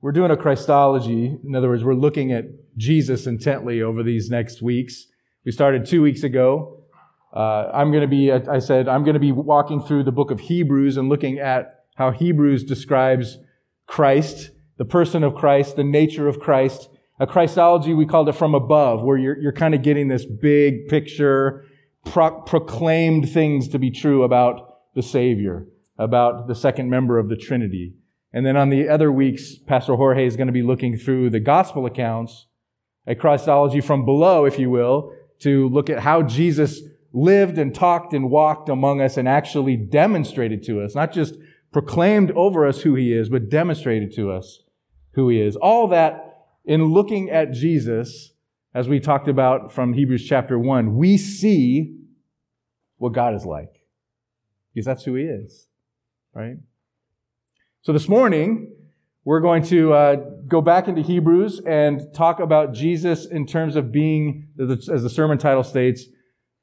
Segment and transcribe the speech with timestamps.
[0.00, 1.38] We're doing a Christology.
[1.44, 2.46] In other words, we're looking at
[2.76, 5.06] Jesus intently over these next weeks.
[5.44, 6.84] We started two weeks ago.
[7.34, 10.30] Uh, I'm going to be, I said, I'm going to be walking through the book
[10.30, 13.38] of Hebrews and looking at how Hebrews describes
[13.86, 16.88] Christ, the person of Christ, the nature of Christ.
[17.20, 20.88] A Christology, we called it from above, where you're, you're kind of getting this big
[20.88, 21.64] picture,
[22.06, 25.66] pro- proclaimed things to be true about the Savior,
[25.98, 27.94] about the second member of the Trinity.
[28.34, 31.38] And then on the other weeks, Pastor Jorge is going to be looking through the
[31.38, 32.46] gospel accounts,
[33.06, 36.80] a Christology from below, if you will, to look at how Jesus
[37.12, 41.36] lived and talked and walked among us and actually demonstrated to us, not just
[41.72, 44.64] proclaimed over us who he is, but demonstrated to us
[45.12, 45.54] who he is.
[45.54, 48.32] All that in looking at Jesus,
[48.74, 52.00] as we talked about from Hebrews chapter 1, we see
[52.96, 53.84] what God is like.
[54.74, 55.68] Because that's who he is,
[56.34, 56.56] right?
[57.84, 58.72] So this morning,
[59.26, 60.16] we're going to uh,
[60.48, 65.36] go back into Hebrews and talk about Jesus in terms of being, as the sermon
[65.36, 66.06] title states,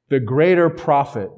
[0.09, 1.29] the greater prophet.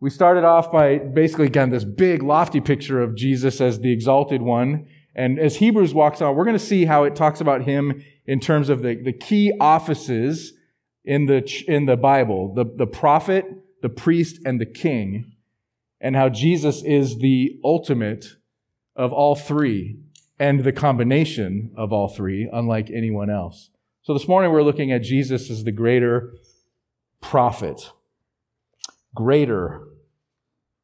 [0.00, 4.42] We started off by basically, again, this big, lofty picture of Jesus as the exalted
[4.42, 4.88] one.
[5.14, 8.40] And as Hebrews walks on, we're going to see how it talks about him in
[8.40, 10.52] terms of the, the key offices
[11.04, 13.44] in the, in the Bible the, the prophet,
[13.82, 15.30] the priest, and the king,
[16.00, 18.34] and how Jesus is the ultimate
[18.96, 19.98] of all three
[20.38, 23.70] and the combination of all three, unlike anyone else.
[24.02, 26.34] So this morning we're looking at Jesus as the greater
[27.20, 27.90] prophet.
[29.14, 29.88] Greater.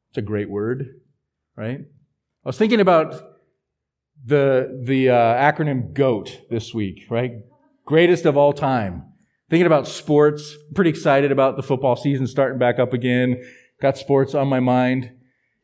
[0.09, 1.01] It's a great word,
[1.55, 1.79] right?
[1.79, 3.21] I was thinking about
[4.25, 7.33] the, the uh, acronym GOAT this week, right?
[7.85, 9.03] Greatest of all time.
[9.49, 10.55] Thinking about sports.
[10.73, 13.43] Pretty excited about the football season starting back up again.
[13.81, 15.11] Got sports on my mind.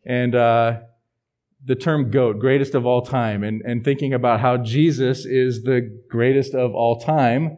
[0.06, 0.82] And uh,
[1.64, 5.82] the term GOAT, greatest of all time, and, and thinking about how Jesus is the
[6.10, 7.58] greatest of all time.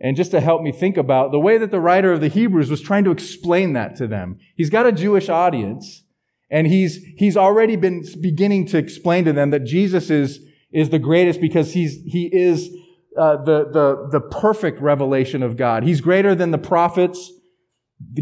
[0.00, 2.70] And just to help me think about the way that the writer of the Hebrews
[2.70, 4.38] was trying to explain that to them.
[4.56, 6.02] He's got a Jewish audience,
[6.50, 10.40] and he's, he's already been beginning to explain to them that Jesus is,
[10.72, 12.68] is the greatest because he's, he is
[13.16, 15.84] uh, the, the, the perfect revelation of God.
[15.84, 17.30] He's greater than the prophets.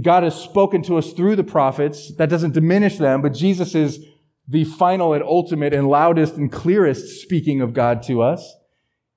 [0.03, 2.14] God has spoken to us through the prophets.
[2.16, 4.04] That doesn't diminish them, but Jesus is
[4.50, 8.56] the final and ultimate and loudest and clearest speaking of God to us.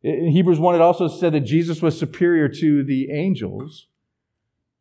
[0.03, 3.87] In Hebrews 1, it also said that Jesus was superior to the angels.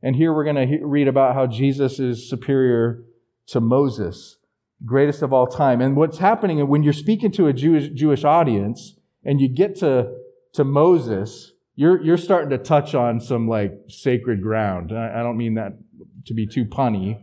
[0.02, 3.02] And here we're going to read about how Jesus is superior
[3.46, 4.36] to Moses,
[4.84, 5.80] greatest of all time.
[5.80, 10.12] And what's happening when you're speaking to a Jewish, Jewish audience and you get to,
[10.52, 14.92] to Moses, you're, you're starting to touch on some like sacred ground.
[14.92, 15.78] I, I don't mean that
[16.26, 17.22] to be too punny,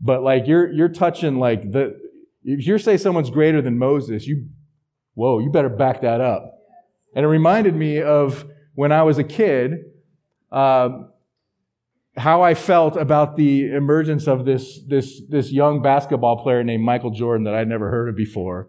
[0.00, 2.09] but like you're, you're touching like the,
[2.44, 4.46] if you say someone's greater than Moses, you,
[5.14, 6.58] whoa, you better back that up.
[7.14, 9.72] And it reminded me of when I was a kid,
[10.50, 10.90] uh,
[12.16, 17.10] how I felt about the emergence of this, this, this young basketball player named Michael
[17.10, 18.68] Jordan that I'd never heard of before.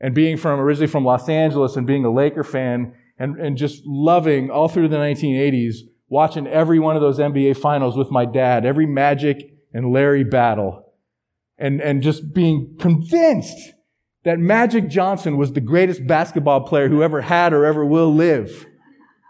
[0.00, 3.82] And being from, originally from Los Angeles and being a Laker fan and, and just
[3.84, 5.76] loving all through the 1980s,
[6.08, 10.87] watching every one of those NBA finals with my dad, every Magic and Larry battle
[11.58, 13.72] and, and just being convinced
[14.24, 18.66] that Magic Johnson was the greatest basketball player who ever had or ever will live.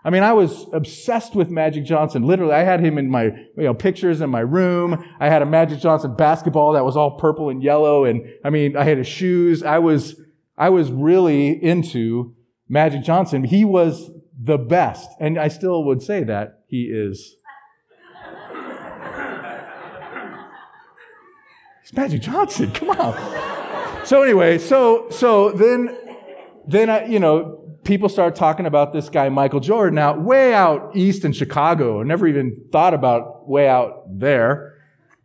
[0.04, 2.22] I mean, I was obsessed with Magic Johnson.
[2.22, 5.04] Literally, I had him in my, you know, pictures in my room.
[5.20, 8.04] I had a Magic Johnson basketball that was all purple and yellow.
[8.04, 9.62] And I mean, I had his shoes.
[9.62, 10.20] I was,
[10.56, 12.34] I was really into
[12.68, 13.44] Magic Johnson.
[13.44, 14.10] He was
[14.40, 15.10] the best.
[15.20, 17.34] And I still would say that he is
[21.88, 22.70] It's Magic Johnson.
[22.72, 24.04] Come on.
[24.04, 25.96] so anyway, so so then
[26.66, 30.94] then I, you know people start talking about this guy Michael Jordan now way out
[30.94, 32.02] east in Chicago.
[32.02, 34.74] I never even thought about way out there.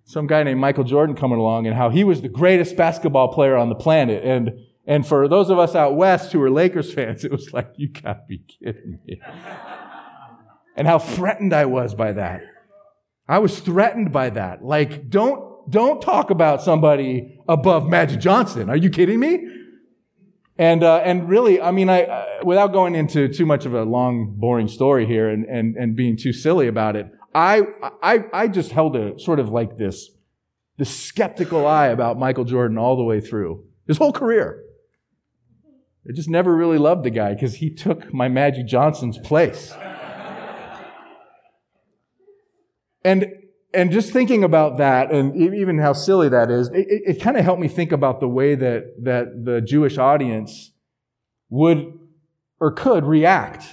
[0.06, 3.58] Some guy named Michael Jordan coming along and how he was the greatest basketball player
[3.58, 4.24] on the planet.
[4.24, 4.52] And
[4.88, 7.90] and for those of us out west who are Lakers fans, it was like, you
[7.90, 9.20] gotta be kidding me.
[10.78, 12.42] and how threatened I was by that.
[13.28, 14.64] I was threatened by that.
[14.64, 18.70] Like, don't don't talk about somebody above Magic Johnson.
[18.70, 19.48] Are you kidding me?
[20.58, 23.84] And, uh, and really, I mean, I, uh, without going into too much of a
[23.84, 27.64] long, boring story here and, and, and being too silly about it, I,
[28.04, 30.12] I, I just held a sort of like this,
[30.78, 34.64] this skeptical eye about Michael Jordan all the way through his whole career.
[36.08, 39.74] I just never really loved the guy because he took my Magic Johnson's place.
[43.04, 43.26] and
[43.74, 47.44] and just thinking about that and even how silly that is, it, it kind of
[47.44, 50.72] helped me think about the way that, that the Jewish audience
[51.50, 52.00] would
[52.60, 53.66] or could react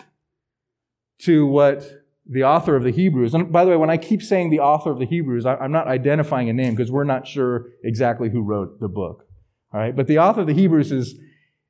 [1.21, 4.51] to what the author of the Hebrews, and by the way, when I keep saying
[4.51, 8.31] the author of the Hebrews, I'm not identifying a name because we're not sure exactly
[8.31, 9.27] who wrote the book.
[9.73, 11.17] All right, but the author of the Hebrews is,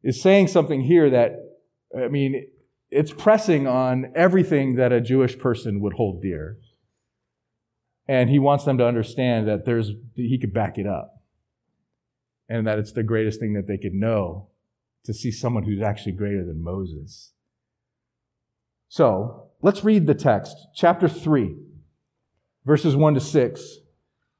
[0.02, 1.36] is saying something here that,
[1.98, 2.46] I mean,
[2.90, 6.58] it's pressing on everything that a Jewish person would hold dear.
[8.10, 11.22] And he wants them to understand that there's, he could back it up.
[12.48, 14.48] And that it's the greatest thing that they could know
[15.04, 17.34] to see someone who's actually greater than Moses.
[18.88, 21.54] So, let's read the text, chapter 3,
[22.64, 23.76] verses 1 to 6,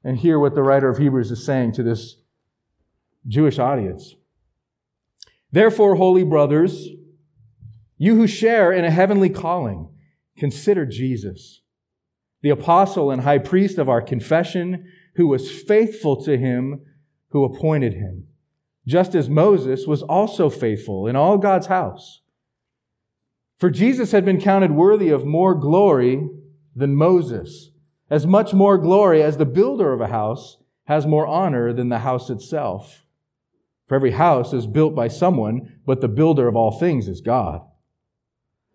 [0.03, 2.17] and hear what the writer of Hebrews is saying to this
[3.25, 4.15] Jewish audience.
[5.49, 6.89] Therefore, holy brothers,
[7.97, 9.87] you who share in a heavenly calling,
[10.35, 11.61] consider Jesus,
[12.41, 16.81] the apostle and high priest of our confession, who was faithful to him
[17.29, 18.27] who appointed him,
[18.85, 22.21] just as Moses was also faithful in all God's house.
[23.57, 26.27] For Jesus had been counted worthy of more glory
[26.75, 27.69] than Moses,
[28.09, 31.99] as much more glory as the builder of a house has more honor than the
[31.99, 33.05] house itself.
[33.87, 37.61] For every house is built by someone, but the builder of all things is God.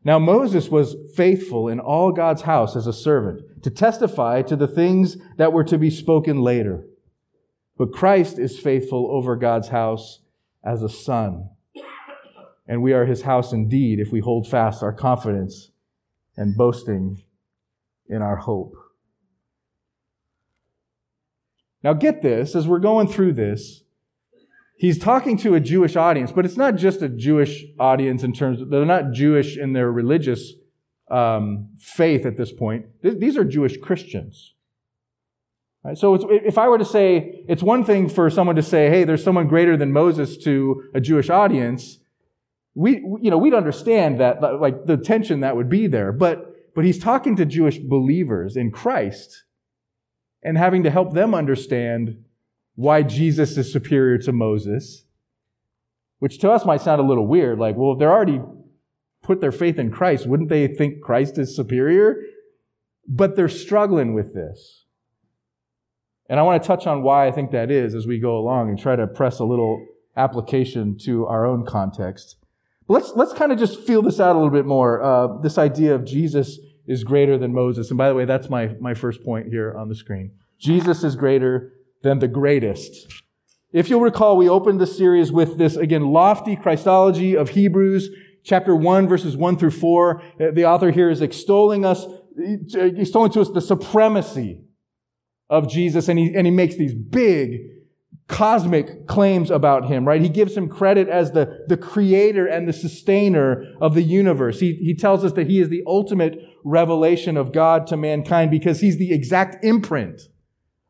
[0.07, 4.69] Now Moses was faithful in all God's house as a servant to testify to the
[4.69, 6.85] things that were to be spoken later.
[7.77, 10.21] But Christ is faithful over God's house
[10.65, 11.51] as a son.
[12.69, 15.73] And we are his house indeed if we hold fast our confidence
[16.37, 17.25] and boasting
[18.09, 18.77] in our hope.
[21.83, 23.83] Now get this, as we're going through this,
[24.77, 28.61] he's talking to a Jewish audience, but it's not just a Jewish audience in terms
[28.61, 30.53] of, they're not Jewish in their religious
[31.11, 32.87] um, faith at this point.
[33.03, 34.55] These are Jewish Christians.
[35.83, 35.97] Right?
[35.97, 39.23] So if I were to say, it's one thing for someone to say, hey, there's
[39.23, 41.99] someone greater than Moses to a Jewish audience.
[42.75, 46.13] We, you know, we'd understand that, like the tension that would be there.
[46.13, 49.45] But, but he's talking to Jewish believers in Christ
[50.43, 52.25] and having to help them understand
[52.77, 55.05] why Jesus is superior to Moses,
[56.19, 57.59] which to us might sound a little weird.
[57.59, 58.41] Like, well, if they're already
[59.23, 62.23] put their faith in Christ, wouldn't they think Christ is superior?
[63.09, 64.85] But they're struggling with this.
[66.29, 68.69] And I want to touch on why I think that is as we go along
[68.69, 69.85] and try to press a little
[70.17, 72.37] application to our own context.
[72.87, 75.03] But let's, let's kind of just feel this out a little bit more.
[75.03, 77.91] Uh, this idea of Jesus is greater than Moses.
[77.91, 80.33] And by the way, that's my, my first point here on the screen.
[80.59, 83.23] Jesus is greater than the greatest.
[83.73, 88.09] If you'll recall, we opened the series with this, again, lofty Christology of Hebrews,
[88.45, 90.23] chapter 1, verses 1 through 4.
[90.23, 94.63] Uh, the author here is extolling us, uh, extolling to us the supremacy
[95.51, 97.59] of Jesus, and he, and he makes these big,
[98.29, 100.21] cosmic claims about him, right?
[100.21, 104.59] He gives him credit as the, the creator and the sustainer of the universe.
[104.59, 108.81] He, he tells us that he is the ultimate revelation of God to mankind because
[108.81, 110.23] he's the exact imprint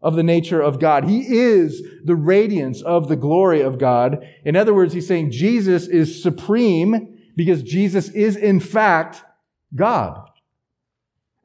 [0.03, 1.05] of the nature of God.
[1.05, 4.19] He is the radiance of the glory of God.
[4.45, 9.25] In other words, he's saying Jesus is supreme because Jesus is in fact
[9.75, 10.29] God.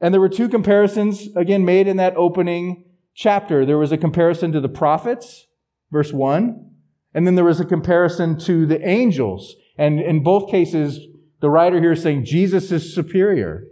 [0.00, 2.84] And there were two comparisons again made in that opening
[3.14, 3.64] chapter.
[3.64, 5.46] There was a comparison to the prophets,
[5.90, 6.70] verse 1,
[7.14, 9.54] and then there was a comparison to the angels.
[9.78, 10.98] And in both cases,
[11.40, 13.64] the writer here is saying Jesus is superior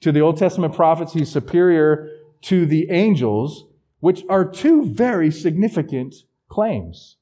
[0.00, 1.12] to the Old Testament prophets.
[1.12, 2.08] He's superior
[2.42, 3.65] to the angels
[4.00, 6.14] which are two very significant
[6.48, 7.16] claims,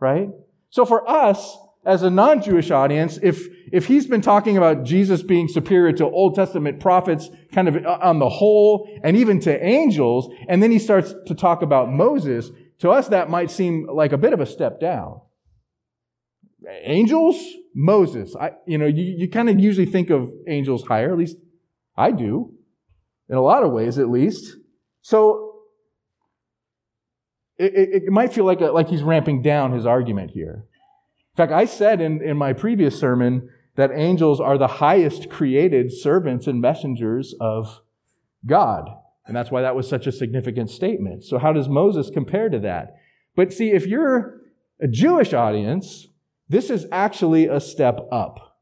[0.00, 0.28] right?
[0.70, 5.48] So for us, as a non-Jewish audience, if, if he's been talking about Jesus being
[5.48, 10.62] superior to Old Testament prophets kind of on the whole, and even to angels, and
[10.62, 14.32] then he starts to talk about Moses, to us that might seem like a bit
[14.32, 15.20] of a step down.
[16.82, 17.36] Angels?
[17.74, 18.34] Moses.
[18.40, 21.36] I, you know, you, you kind of usually think of angels higher, at least
[21.96, 22.54] I do,
[23.28, 24.56] in a lot of ways at least.
[25.02, 25.53] So
[27.58, 30.64] it, it, it might feel like, a, like he's ramping down his argument here.
[31.32, 35.92] In fact, I said in, in my previous sermon that angels are the highest created
[35.92, 37.80] servants and messengers of
[38.46, 38.88] God.
[39.26, 41.24] And that's why that was such a significant statement.
[41.24, 42.94] So, how does Moses compare to that?
[43.34, 44.40] But see, if you're
[44.80, 46.08] a Jewish audience,
[46.48, 48.58] this is actually a step up.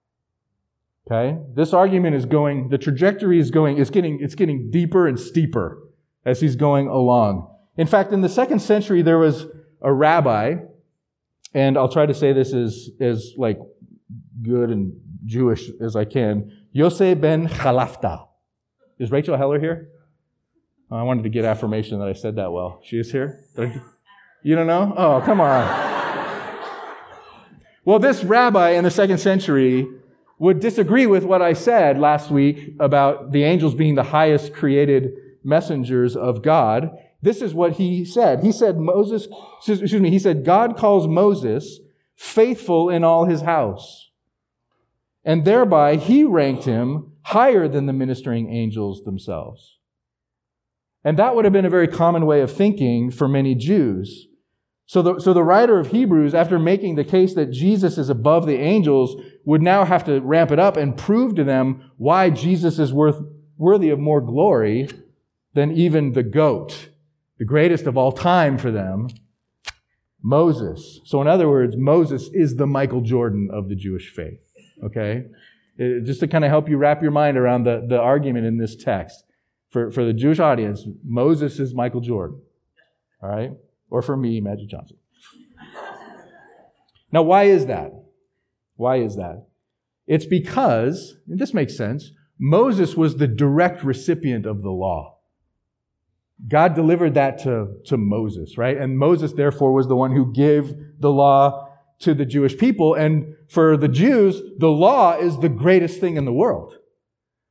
[1.06, 1.38] Okay?
[1.54, 5.78] This argument is going, the trajectory is going, it's getting, it's getting deeper and steeper
[6.24, 7.51] as he's going along.
[7.76, 9.46] In fact, in the second century, there was
[9.80, 10.56] a rabbi,
[11.54, 13.58] and I'll try to say this as, as like
[14.42, 16.66] good and Jewish as I can.
[16.72, 18.26] Yosef ben Chalafta.
[18.98, 19.88] Is Rachel Heller here?
[20.90, 22.80] Oh, I wanted to get affirmation that I said that well.
[22.84, 23.40] She is here?
[24.44, 24.92] You don't know?
[24.96, 25.62] Oh, come on.
[27.84, 29.86] well, this rabbi in the second century
[30.38, 35.12] would disagree with what I said last week about the angels being the highest created
[35.44, 36.90] messengers of God,
[37.22, 38.42] this is what he said.
[38.42, 39.28] He said, Moses,
[39.66, 41.78] excuse me, he said, God calls Moses
[42.16, 44.10] faithful in all his house.
[45.24, 49.78] And thereby he ranked him higher than the ministering angels themselves.
[51.04, 54.26] And that would have been a very common way of thinking for many Jews.
[54.86, 58.46] So the, so the writer of Hebrews, after making the case that Jesus is above
[58.46, 62.78] the angels, would now have to ramp it up and prove to them why Jesus
[62.78, 63.20] is worth,
[63.56, 64.88] worthy of more glory
[65.54, 66.88] than even the goat,
[67.38, 69.08] the greatest of all time for them,
[70.22, 71.00] Moses.
[71.04, 74.40] So in other words, Moses is the Michael Jordan of the Jewish faith.
[74.84, 75.24] Okay?
[75.76, 78.58] It, just to kind of help you wrap your mind around the, the argument in
[78.58, 79.24] this text.
[79.70, 82.42] For, for the Jewish audience, Moses is Michael Jordan.
[83.22, 83.52] All right?
[83.88, 84.98] Or for me, Magic Johnson.
[87.10, 87.92] Now, why is that?
[88.76, 89.46] Why is that?
[90.06, 95.18] It's because, and this makes sense, Moses was the direct recipient of the law.
[96.48, 98.76] God delivered that to, to Moses, right?
[98.76, 101.68] And Moses, therefore, was the one who gave the law
[102.00, 102.94] to the Jewish people.
[102.94, 106.74] And for the Jews, the law is the greatest thing in the world.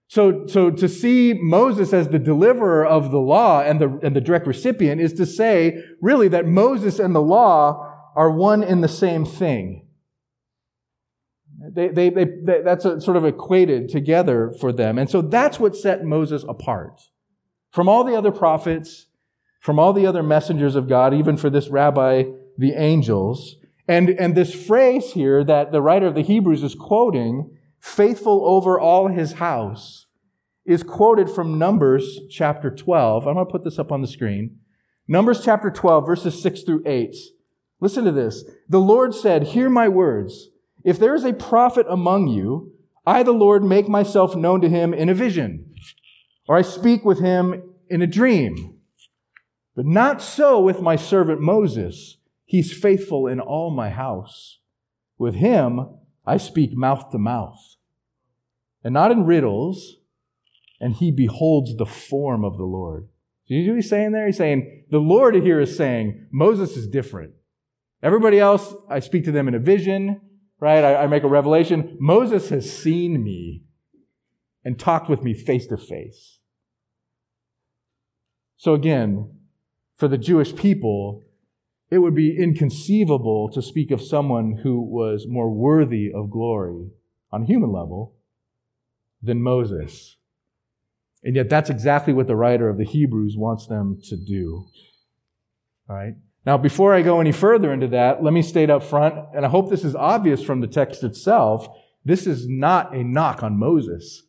[0.08, 4.20] So, so to see Moses as the deliverer of the law and the, and the
[4.20, 8.90] direct recipient is to say, really, that Moses and the law are one in the
[8.90, 9.88] same thing.
[11.74, 14.98] They, they, they, they that's sort of equated together for them.
[14.98, 17.00] And so that's what set Moses apart
[17.72, 19.08] from all the other prophets,
[19.60, 22.24] from all the other messengers of God, even for this rabbi,
[22.58, 23.56] the angels.
[23.88, 28.80] And, and this phrase here that the writer of the Hebrews is quoting, faithful over
[28.80, 30.08] all his house,
[30.66, 33.28] is quoted from Numbers chapter 12.
[33.28, 34.60] I'm going to put this up on the screen.
[35.08, 37.16] Numbers chapter 12, verses 6 through 8.
[37.80, 38.44] Listen to this.
[38.70, 40.50] The Lord said, Hear my words.
[40.84, 42.74] If there is a prophet among you,
[43.06, 45.71] I, the Lord, make myself known to him in a vision
[46.52, 48.78] or I speak with him in a dream.
[49.74, 52.18] But not so with my servant Moses.
[52.44, 54.60] He's faithful in all my house.
[55.18, 55.88] With him,
[56.26, 57.78] I speak mouth to mouth,
[58.84, 59.96] and not in riddles,
[60.82, 63.08] and he beholds the form of the Lord.
[63.48, 64.26] Do you know what he's saying there?
[64.26, 67.32] He's saying, the Lord here is saying, Moses is different.
[68.04, 70.20] Everybody else, I speak to them in a vision,
[70.60, 70.84] right?
[70.84, 71.96] I, I make a revelation.
[72.02, 73.64] Moses has seen me
[74.66, 76.40] and talked with me face to face.
[78.62, 79.40] So again,
[79.98, 81.24] for the Jewish people,
[81.90, 86.92] it would be inconceivable to speak of someone who was more worthy of glory
[87.32, 88.14] on a human level
[89.20, 90.18] than Moses.
[91.24, 94.68] And yet, that's exactly what the writer of the Hebrews wants them to do.
[95.90, 96.14] All right?
[96.46, 99.50] Now, before I go any further into that, let me state up front, and I
[99.50, 101.68] hope this is obvious from the text itself,
[102.06, 104.22] this is not a knock on Moses.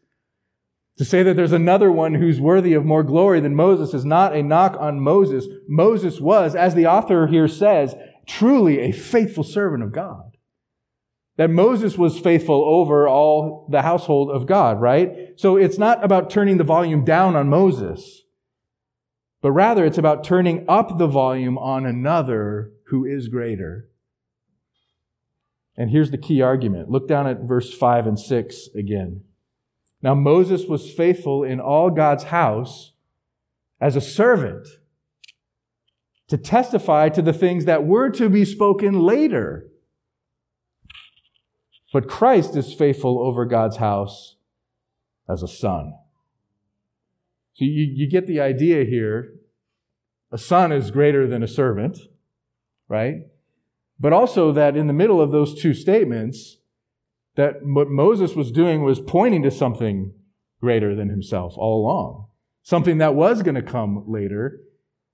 [1.03, 4.37] To say that there's another one who's worthy of more glory than Moses is not
[4.37, 5.49] a knock on Moses.
[5.67, 10.37] Moses was, as the author here says, truly a faithful servant of God.
[11.39, 15.31] That Moses was faithful over all the household of God, right?
[15.35, 18.23] So it's not about turning the volume down on Moses,
[19.41, 23.89] but rather it's about turning up the volume on another who is greater.
[25.77, 26.91] And here's the key argument.
[26.91, 29.25] Look down at verse 5 and 6 again.
[30.03, 32.93] Now, Moses was faithful in all God's house
[33.81, 34.67] as a servant
[36.29, 39.69] to testify to the things that were to be spoken later.
[41.93, 44.37] But Christ is faithful over God's house
[45.29, 45.93] as a son.
[47.55, 49.35] So you, you get the idea here.
[50.33, 51.99] A son is greater than a servant,
[52.89, 53.27] right?
[54.01, 56.57] But also that in the middle of those two statements,
[57.37, 60.13] that what Moses was doing was pointing to something
[60.61, 62.27] greater than himself all along,
[62.63, 64.61] something that was going to come later.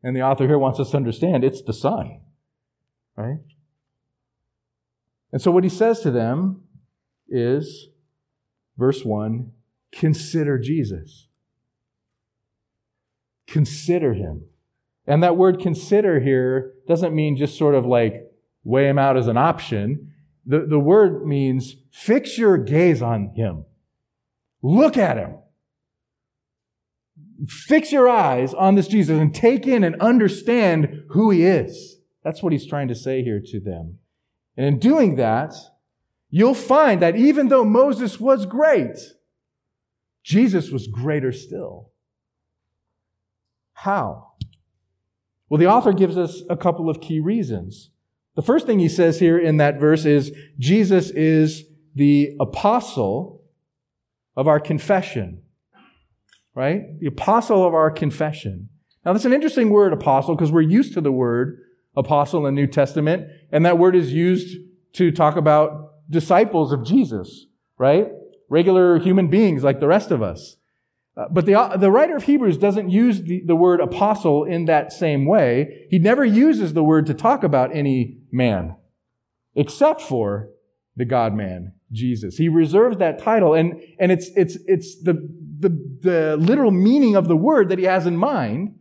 [0.02, 2.20] And the author here wants us to understand it's the Son,
[3.16, 3.38] right?
[5.32, 6.62] And so what he says to them
[7.28, 7.88] is,
[8.76, 9.52] verse 1
[9.90, 11.28] consider Jesus.
[13.46, 14.44] Consider him.
[15.06, 18.30] And that word consider here doesn't mean just sort of like
[18.62, 20.12] weigh him out as an option.
[20.48, 23.66] The, the word means fix your gaze on him.
[24.62, 25.36] Look at him.
[27.46, 31.98] Fix your eyes on this Jesus and take in and understand who he is.
[32.24, 33.98] That's what he's trying to say here to them.
[34.56, 35.54] And in doing that,
[36.30, 38.96] you'll find that even though Moses was great,
[40.24, 41.90] Jesus was greater still.
[43.74, 44.32] How?
[45.50, 47.90] Well, the author gives us a couple of key reasons.
[48.38, 50.30] The first thing he says here in that verse is
[50.60, 51.64] Jesus is
[51.96, 53.42] the apostle
[54.36, 55.42] of our confession.
[56.54, 57.00] Right?
[57.00, 58.68] The apostle of our confession.
[59.04, 61.58] Now, that's an interesting word, apostle, because we're used to the word
[61.96, 64.56] apostle in the New Testament, and that word is used
[64.92, 68.06] to talk about disciples of Jesus, right?
[68.48, 70.57] Regular human beings like the rest of us.
[71.18, 74.92] Uh, but the, the writer of Hebrews doesn't use the, the word apostle in that
[74.92, 75.86] same way.
[75.90, 78.76] He never uses the word to talk about any man,
[79.56, 80.50] except for
[80.94, 82.36] the God man, Jesus.
[82.36, 85.14] He reserves that title, and, and it's, it's, it's the,
[85.58, 88.76] the, the literal meaning of the word that he has in mind,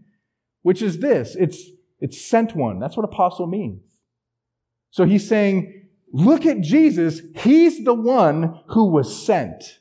[0.62, 1.64] which is this it's,
[2.00, 2.80] it's sent one.
[2.80, 3.82] That's what apostle means.
[4.92, 7.22] So he's saying, look at Jesus.
[7.36, 9.80] He's the one who was sent.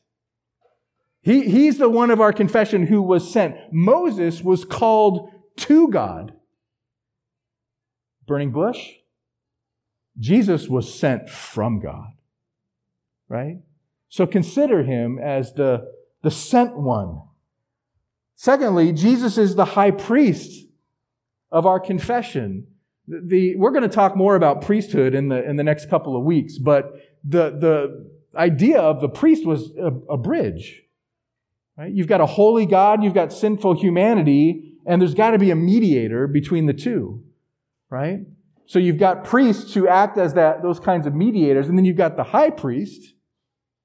[1.27, 3.57] He, he's the one of our confession who was sent.
[3.73, 6.35] Moses was called to God.
[8.29, 8.93] Burning bush?
[10.21, 12.13] Jesus was sent from God.
[13.29, 13.57] Right?
[14.09, 15.89] So consider him as the,
[16.23, 17.23] the sent one.
[18.37, 20.69] Secondly, Jesus is the high priest
[21.51, 22.69] of our confession.
[23.09, 26.23] The, we're going to talk more about priesthood in the, in the next couple of
[26.23, 26.93] weeks, but
[27.25, 30.85] the, the idea of the priest was a, a bridge.
[31.77, 31.93] Right?
[31.93, 35.57] You've got a holy God, you've got sinful humanity, and there's got to be a
[35.57, 37.23] mediator between the two,
[37.91, 38.21] right?
[38.67, 41.97] So you've got priests who act as that, those kinds of mediators, and then you've
[41.97, 43.15] got the high priest,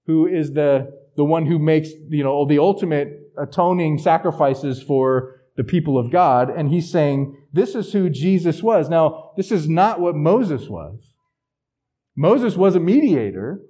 [0.05, 5.63] who is the, the one who makes, you know, the ultimate atoning sacrifices for the
[5.63, 6.49] people of God.
[6.49, 8.89] And he's saying, this is who Jesus was.
[8.89, 11.13] Now, this is not what Moses was.
[12.15, 13.61] Moses was a mediator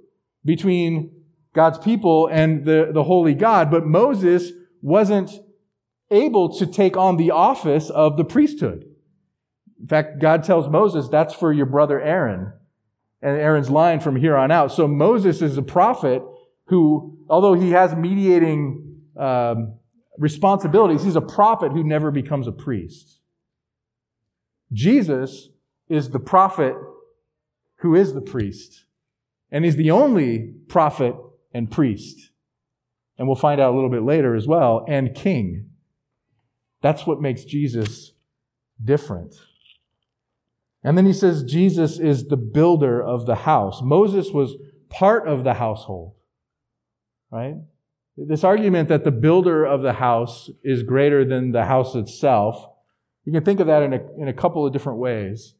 [0.46, 1.12] between
[1.54, 5.32] God's people and the, the holy God, but Moses wasn't
[6.10, 8.86] able to take on the office of the priesthood.
[9.80, 12.54] In fact, God tells Moses, that's for your brother Aaron
[13.22, 14.72] and Aaron's line from here on out.
[14.72, 16.22] So Moses is a prophet
[16.66, 19.76] who, although he has mediating um,
[20.18, 23.20] responsibilities, he's a prophet who never becomes a priest.
[24.72, 25.50] Jesus
[25.90, 26.76] is the prophet
[27.78, 28.86] who is the priest.
[29.52, 31.16] And he's the only prophet
[31.54, 32.32] and priest.
[33.18, 35.70] And we'll find out a little bit later as well, and king.
[36.82, 38.14] That's what makes Jesus
[38.84, 39.36] different.
[40.84, 43.82] And then he says Jesus is the builder of the house.
[43.84, 44.56] Moses was
[44.90, 46.16] part of the household,
[47.32, 47.56] right?
[48.18, 52.68] This argument that the builder of the house is greater than the house itself,
[53.24, 55.54] you can think of that in a, in a couple of different ways.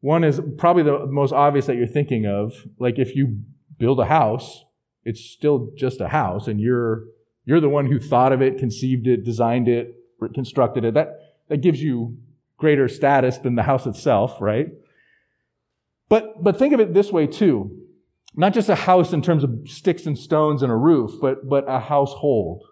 [0.00, 2.66] One is probably the most obvious that you're thinking of.
[2.78, 3.40] Like if you
[3.78, 4.64] build a house,
[5.06, 7.04] it's still just a house and you're,
[7.44, 9.94] you're the one who thought of it, conceived it, designed it,
[10.34, 10.94] constructed it.
[10.94, 11.10] That,
[11.48, 12.18] that gives you
[12.58, 14.66] greater status than the house itself, right?
[16.08, 17.70] But, but think of it this way too.
[18.34, 21.64] Not just a house in terms of sticks and stones and a roof, but, but
[21.68, 22.64] a household.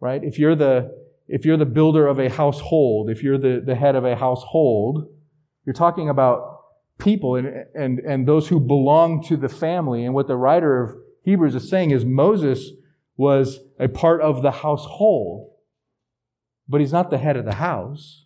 [0.00, 0.22] Right?
[0.24, 0.90] If you're the,
[1.28, 5.06] if you're the builder of a household, if you're the, the head of a household,
[5.64, 6.57] you're talking about
[6.98, 10.04] people and, and, and those who belong to the family.
[10.04, 12.70] And what the writer of Hebrews is saying is Moses
[13.16, 15.50] was a part of the household,
[16.68, 18.24] but he's not the head of the house.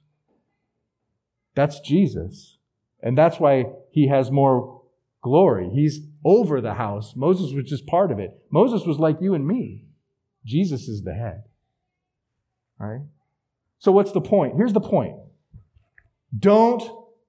[1.54, 2.58] That's Jesus.
[3.02, 4.82] And that's why he has more
[5.22, 5.70] glory.
[5.72, 7.14] He's over the house.
[7.16, 8.30] Moses was just part of it.
[8.50, 9.86] Moses was like you and me.
[10.44, 11.44] Jesus is the head.
[12.80, 13.02] All right?
[13.78, 14.54] So what's the point?
[14.56, 15.16] Here's the point.
[16.36, 16.82] Don't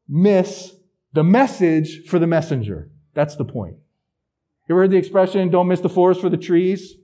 [0.08, 0.75] miss
[1.13, 2.89] the message for the messenger.
[3.13, 3.78] That's the point.
[4.67, 6.95] You ever heard the expression, don't miss the forest for the trees?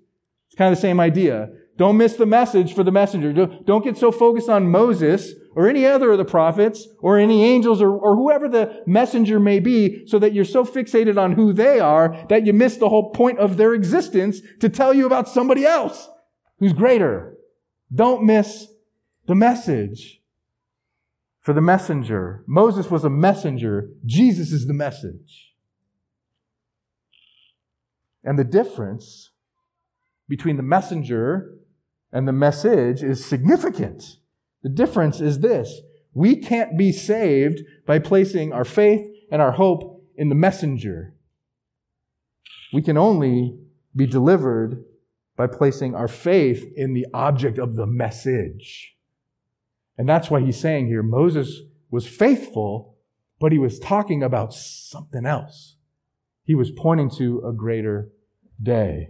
[0.48, 1.50] It's kind of the same idea.
[1.78, 3.32] Don't miss the message for the messenger.
[3.32, 7.82] Don't get so focused on Moses or any other of the prophets or any angels
[7.82, 11.80] or, or whoever the messenger may be so that you're so fixated on who they
[11.80, 15.66] are that you miss the whole point of their existence to tell you about somebody
[15.66, 16.10] else
[16.60, 17.38] who's greater.
[17.94, 18.68] Don't miss
[19.28, 20.19] the message
[21.50, 22.44] for the messenger.
[22.46, 23.90] Moses was a messenger.
[24.06, 25.56] Jesus is the message.
[28.24, 29.32] And the difference
[30.28, 31.56] between the messenger
[32.12, 34.18] and the message is significant.
[34.62, 35.82] The difference is this.
[36.14, 41.16] We can't be saved by placing our faith and our hope in the messenger.
[42.72, 43.58] We can only
[43.96, 44.84] be delivered
[45.36, 48.99] by placing our faith in the object of the message.
[50.00, 51.60] And that's why he's saying here Moses
[51.92, 52.96] was faithful,
[53.38, 55.76] but he was talking about something else.
[56.46, 58.10] He was pointing to a greater
[58.64, 59.10] day.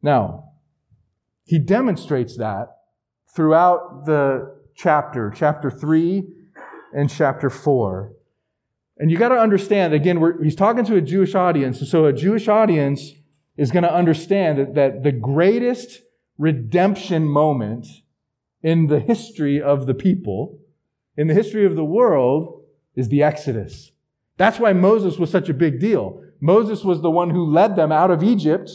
[0.00, 0.52] Now,
[1.44, 2.68] he demonstrates that
[3.34, 6.22] throughout the chapter, chapter 3
[6.94, 8.12] and chapter 4.
[8.98, 11.80] And you got to understand, again, he's talking to a Jewish audience.
[11.90, 13.10] So a Jewish audience
[13.56, 16.02] is going to understand that, that the greatest
[16.38, 17.88] redemption moment
[18.62, 20.58] in the history of the people,
[21.16, 23.92] in the history of the world, is the Exodus.
[24.36, 26.22] That's why Moses was such a big deal.
[26.40, 28.70] Moses was the one who led them out of Egypt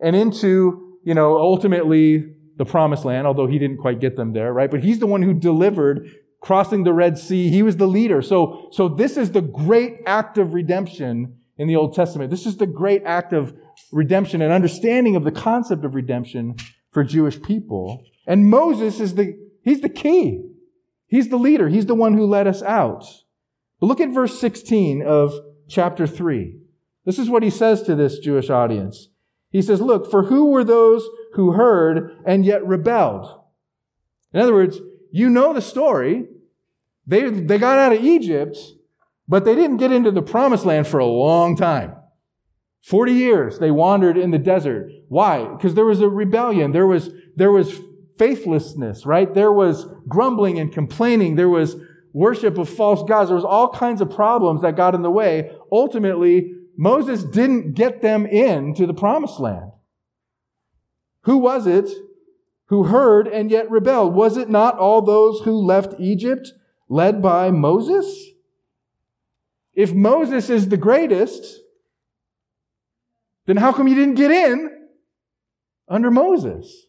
[0.00, 4.52] and into, you know, ultimately the promised land, although he didn't quite get them there,
[4.52, 4.70] right?
[4.70, 6.08] But he's the one who delivered
[6.40, 7.48] crossing the Red Sea.
[7.48, 8.22] He was the leader.
[8.22, 12.30] So, so this is the great act of redemption in the Old Testament.
[12.30, 13.54] This is the great act of
[13.92, 16.56] redemption and understanding of the concept of redemption
[16.92, 18.04] for Jewish people.
[18.30, 20.44] And Moses is the, he's the key.
[21.08, 21.68] He's the leader.
[21.68, 23.04] He's the one who led us out.
[23.80, 25.34] But look at verse 16 of
[25.68, 26.56] chapter 3.
[27.04, 29.08] This is what he says to this Jewish audience.
[29.50, 33.26] He says, look, for who were those who heard and yet rebelled?
[34.32, 34.78] In other words,
[35.10, 36.28] you know the story.
[37.08, 38.56] They, they got out of Egypt,
[39.26, 41.96] but they didn't get into the promised land for a long time.
[42.82, 44.88] 40 years they wandered in the desert.
[45.08, 45.46] Why?
[45.46, 46.70] Because there was a rebellion.
[46.70, 47.80] There was, there was
[48.20, 49.32] faithlessness, right?
[49.32, 51.36] There was grumbling and complaining.
[51.36, 51.76] There was
[52.12, 53.30] worship of false gods.
[53.30, 55.50] There was all kinds of problems that got in the way.
[55.72, 59.72] Ultimately, Moses didn't get them into the promised land.
[61.22, 61.88] Who was it
[62.66, 64.14] who heard and yet rebelled?
[64.14, 66.52] Was it not all those who left Egypt
[66.90, 68.32] led by Moses?
[69.72, 71.60] If Moses is the greatest,
[73.46, 74.88] then how come you didn't get in
[75.88, 76.86] under Moses?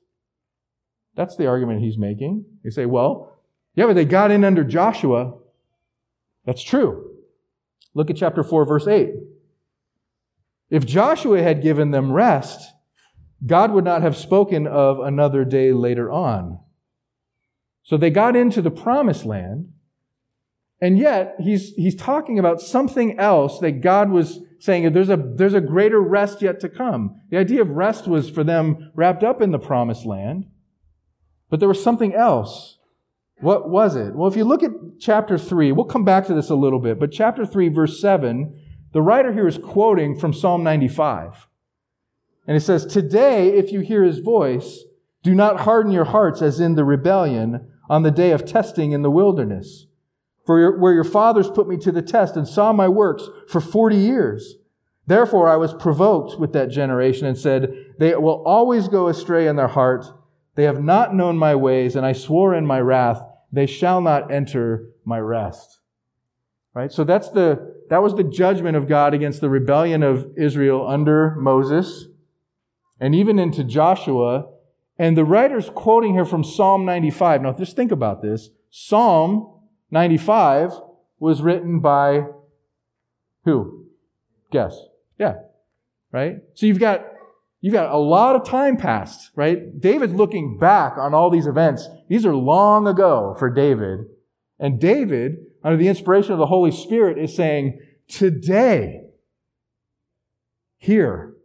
[1.15, 2.45] That's the argument he's making.
[2.63, 3.37] You say, well,
[3.75, 5.33] yeah, but they got in under Joshua.
[6.45, 7.11] That's true.
[7.93, 9.11] Look at chapter 4, verse 8.
[10.69, 12.73] If Joshua had given them rest,
[13.45, 16.59] God would not have spoken of another day later on.
[17.83, 19.73] So they got into the promised land,
[20.79, 25.55] and yet he's, he's talking about something else that God was saying there's a, there's
[25.55, 27.19] a greater rest yet to come.
[27.29, 30.45] The idea of rest was for them wrapped up in the promised land,
[31.51, 32.79] but there was something else.
[33.41, 34.15] What was it?
[34.15, 36.99] Well, if you look at chapter 3, we'll come back to this a little bit,
[36.99, 38.59] but chapter 3, verse 7,
[38.93, 41.47] the writer here is quoting from Psalm 95.
[42.47, 44.83] And it says, Today, if you hear his voice,
[45.23, 49.01] do not harden your hearts as in the rebellion on the day of testing in
[49.01, 49.87] the wilderness.
[50.45, 53.61] For your, where your fathers put me to the test and saw my works for
[53.61, 54.55] 40 years.
[55.05, 59.57] Therefore, I was provoked with that generation and said, They will always go astray in
[59.57, 60.05] their heart.
[60.55, 64.31] They have not known my ways, and I swore in my wrath, they shall not
[64.31, 65.79] enter my rest.
[66.73, 66.91] Right?
[66.91, 71.35] So that's the, that was the judgment of God against the rebellion of Israel under
[71.35, 72.05] Moses
[72.99, 74.47] and even into Joshua.
[74.97, 77.41] And the writer's quoting here from Psalm 95.
[77.41, 78.49] Now, just think about this.
[78.69, 79.59] Psalm
[79.89, 80.71] 95
[81.19, 82.25] was written by
[83.43, 83.87] who?
[84.51, 84.79] Guess.
[85.17, 85.35] Yeah.
[86.11, 86.37] Right?
[86.53, 87.05] So you've got
[87.61, 89.79] you've got a lot of time passed, right?
[89.79, 91.87] David's looking back on all these events.
[92.09, 94.01] These are long ago for David.
[94.59, 99.03] And David, under the inspiration of the Holy Spirit, is saying, Today,
[100.77, 101.35] hear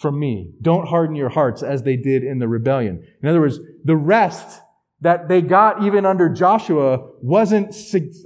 [0.00, 0.52] from me.
[0.62, 3.04] Don't harden your hearts as they did in the rebellion.
[3.22, 4.60] In other words, the rest
[5.00, 7.74] that they got even under Joshua wasn't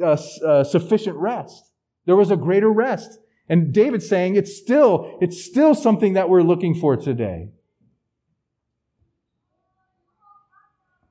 [0.01, 1.71] uh, uh, sufficient rest.
[2.07, 3.19] There was a greater rest.
[3.49, 7.51] And David's saying it's still, it's still something that we're looking for today.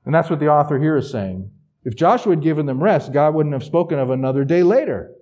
[0.04, 1.50] And that's what the author here is saying.
[1.84, 5.12] If Joshua had given them rest, God wouldn't have spoken of another day later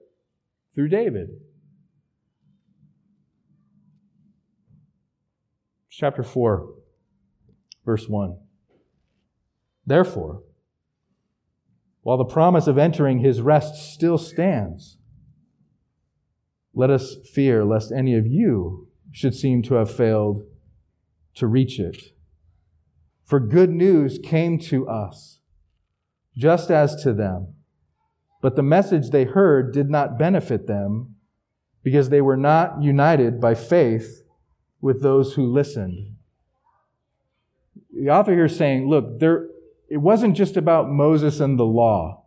[0.75, 1.29] through David.
[6.03, 6.69] chapter 4,
[7.87, 8.37] verse 1.
[9.87, 10.43] Therefore,
[12.03, 14.99] while the promise of entering his rest still stands,
[16.75, 20.45] let us fear lest any of you should seem to have failed
[21.35, 22.15] to reach it.
[23.25, 25.41] For good news came to us,
[26.37, 27.55] just as to them.
[28.41, 31.17] But the message they heard did not benefit them
[31.83, 34.23] because they were not united by faith
[34.81, 36.17] with those who listened.
[37.95, 39.49] The author here is saying, look, there,
[39.89, 42.22] it wasn't just about Moses and the law.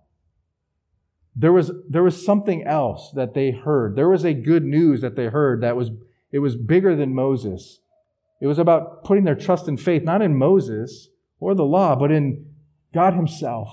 [1.36, 3.96] There was, there was something else that they heard.
[3.96, 5.92] There was a good news that they heard that was,
[6.32, 7.80] it was bigger than Moses.
[8.42, 12.12] It was about putting their trust and faith, not in Moses or the law, but
[12.12, 12.46] in
[12.94, 13.70] God himself.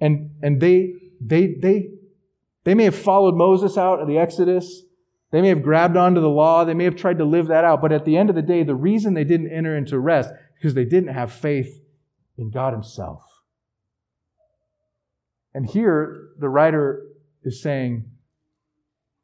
[0.00, 1.90] And, and they, they, they,
[2.64, 4.82] they may have followed Moses out of the Exodus.
[5.30, 6.64] They may have grabbed onto the law.
[6.64, 7.82] They may have tried to live that out.
[7.82, 10.74] But at the end of the day, the reason they didn't enter into rest because
[10.74, 11.80] they didn't have faith
[12.38, 13.22] in God Himself.
[15.58, 17.02] And here, the writer
[17.42, 18.08] is saying,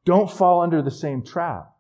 [0.05, 1.71] don't fall under the same trap.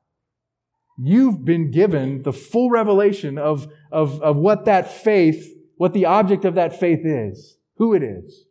[0.96, 6.44] You've been given the full revelation of, of, of what that faith, what the object
[6.44, 8.44] of that faith is, who it is.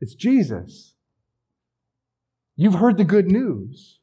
[0.00, 0.92] It's Jesus.
[2.54, 4.00] You've heard the good news.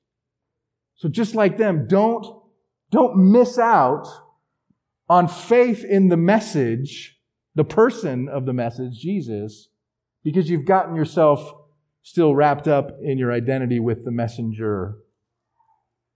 [0.96, 2.26] So just like them, don't,
[2.90, 4.08] don't miss out
[5.08, 7.20] on faith in the message,
[7.54, 9.70] the person of the message, Jesus,
[10.28, 11.54] because you've gotten yourself
[12.04, 14.98] still wrapped up in your identity with the messenger,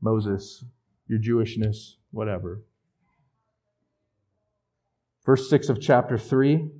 [0.02, 0.66] Moses,
[1.08, 2.62] your Jewishness, whatever.
[5.26, 6.72] Verse 6 of chapter 3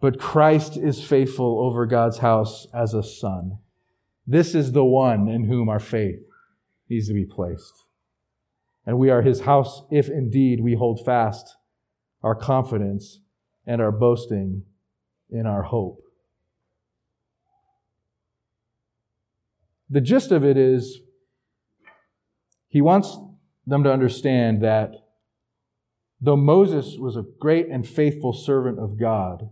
[0.00, 3.58] But Christ is faithful over God's house as a son.
[4.26, 6.20] This is the one in whom our faith
[6.88, 7.84] needs to be placed.
[8.86, 11.54] And we are his house if indeed we hold fast
[12.22, 13.20] our confidence
[13.66, 14.62] and our boasting
[15.32, 16.02] in our hope.
[19.90, 21.00] The gist of it is
[22.68, 23.18] he wants
[23.66, 24.92] them to understand that
[26.20, 29.50] though Moses was a great and faithful servant of God,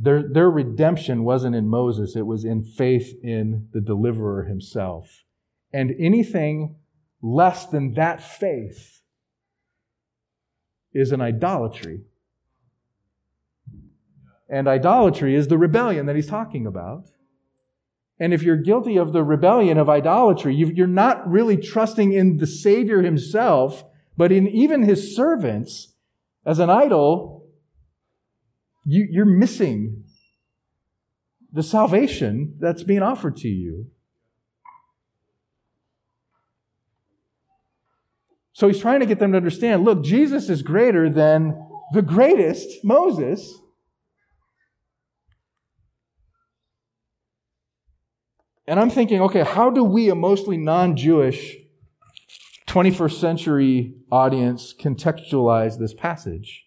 [0.00, 5.24] their, their redemption wasn't in Moses, it was in faith in the deliverer himself.
[5.72, 6.76] And anything
[7.20, 9.00] less than that faith
[10.92, 12.02] is an idolatry.
[14.48, 17.10] And idolatry is the rebellion that he's talking about.
[18.20, 22.46] And if you're guilty of the rebellion of idolatry, you're not really trusting in the
[22.46, 23.84] Savior himself,
[24.16, 25.94] but in even his servants
[26.44, 27.46] as an idol,
[28.84, 30.04] you, are missing
[31.52, 33.86] the salvation that's being offered to you.
[38.52, 42.82] So he's trying to get them to understand look, Jesus is greater than the greatest,
[42.82, 43.60] Moses.
[48.68, 51.56] And I'm thinking, okay, how do we, a mostly non Jewish
[52.66, 56.66] 21st century audience, contextualize this passage?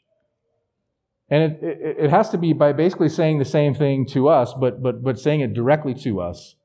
[1.29, 4.51] And it, it, it, has to be by basically saying the same thing to us,
[4.59, 6.55] but, but, but saying it directly to us.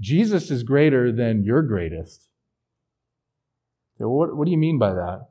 [0.00, 2.30] Jesus is greater than your greatest.
[3.98, 5.28] What, what do you mean by that?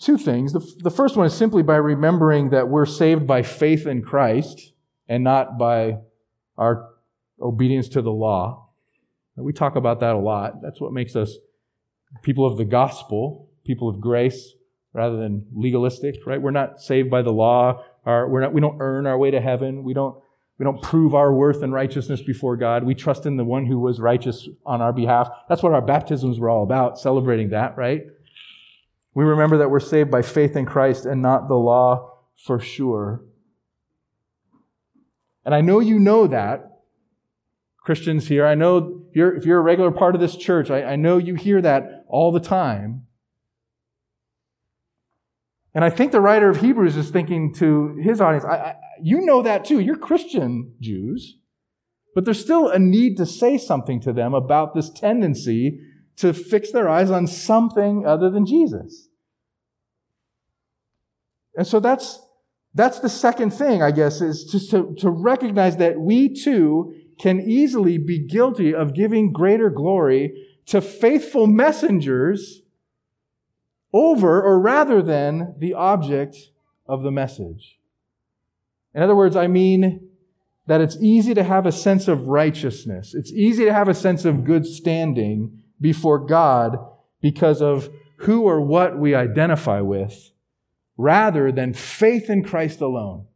[0.00, 0.52] Two things.
[0.52, 4.72] The, the first one is simply by remembering that we're saved by faith in Christ
[5.08, 5.98] and not by
[6.58, 6.91] our
[7.42, 8.68] obedience to the law.
[9.36, 10.62] We talk about that a lot.
[10.62, 11.36] That's what makes us
[12.22, 14.54] people of the gospel, people of grace,
[14.92, 16.40] rather than legalistic, right?
[16.40, 17.82] We're not saved by the law.
[18.04, 19.84] Our, we're not, we don't earn our way to heaven.
[19.84, 20.16] We don't,
[20.58, 22.84] we don't prove our worth and righteousness before God.
[22.84, 25.30] We trust in the one who was righteous on our behalf.
[25.48, 28.02] That's what our baptisms were all about, celebrating that, right?
[29.14, 33.24] We remember that we're saved by faith in Christ and not the law for sure.
[35.44, 36.71] And I know you know that
[37.84, 38.46] Christians here.
[38.46, 41.18] I know if you're, if you're a regular part of this church, I, I know
[41.18, 43.06] you hear that all the time.
[45.74, 49.22] And I think the writer of Hebrews is thinking to his audience, I, I, you
[49.22, 49.80] know that too.
[49.80, 51.38] You're Christian Jews.
[52.14, 55.80] But there's still a need to say something to them about this tendency
[56.16, 59.08] to fix their eyes on something other than Jesus.
[61.56, 62.20] And so that's,
[62.74, 67.40] that's the second thing, I guess, is just to, to recognize that we too can
[67.40, 72.62] easily be guilty of giving greater glory to faithful messengers
[73.92, 76.36] over or rather than the object
[76.84, 77.78] of the message.
[78.92, 80.08] In other words, I mean
[80.66, 83.14] that it's easy to have a sense of righteousness.
[83.14, 86.76] It's easy to have a sense of good standing before God
[87.20, 90.32] because of who or what we identify with
[90.96, 93.26] rather than faith in Christ alone.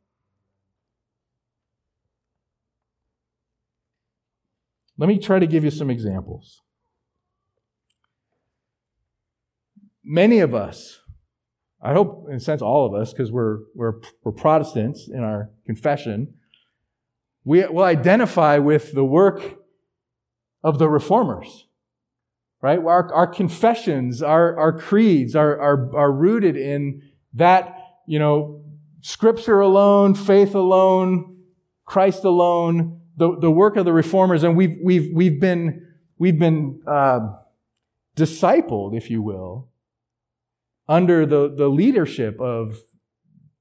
[4.98, 6.62] Let me try to give you some examples.
[10.02, 11.00] Many of us,
[11.82, 15.50] I hope in a sense all of us, because we're, we're, we're Protestants in our
[15.66, 16.34] confession,
[17.44, 19.58] we will identify with the work
[20.62, 21.66] of the reformers.
[22.62, 22.78] Right?
[22.78, 27.02] Our, our confessions, our, our creeds are, are, are rooted in
[27.34, 28.64] that, you know,
[29.02, 31.36] scripture alone, faith alone,
[31.84, 35.86] Christ alone, the, the work of the reformers, and we've, we've, we've been,
[36.18, 37.20] we've been uh,
[38.16, 39.68] discipled, if you will,
[40.88, 42.78] under the, the leadership of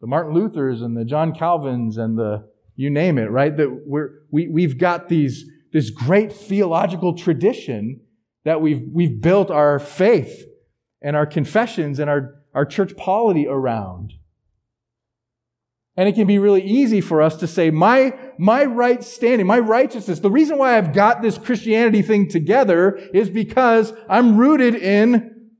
[0.01, 3.55] the Martin Luthers and the John Calvins and the, you name it, right?
[3.55, 8.01] That we're, we, we've got these, this great theological tradition
[8.43, 10.45] that we've, we've built our faith
[11.01, 14.13] and our confessions and our, our church polity around.
[15.97, 19.59] And it can be really easy for us to say, my, my right standing, my
[19.59, 25.51] righteousness, the reason why I've got this Christianity thing together is because I'm rooted in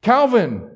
[0.00, 0.70] Calvin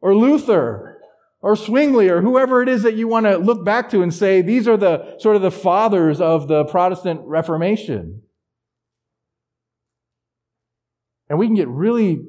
[0.00, 1.00] or Luther
[1.42, 4.42] or Zwingli or whoever it is that you want to look back to and say,
[4.42, 8.22] these are the sort of the fathers of the Protestant Reformation.
[11.28, 12.22] And we can get really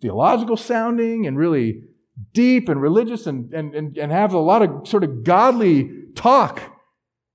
[0.00, 1.82] theological sounding and really
[2.32, 6.62] deep and religious and, and, and, and have a lot of sort of godly talk